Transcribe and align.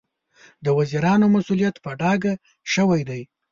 د 0.63 0.65
وزیرانو 0.77 1.25
مسوولیت 1.35 1.75
په 1.83 1.89
ډاګه 2.01 2.33
شوی 2.73 3.01
دی. 3.09 3.21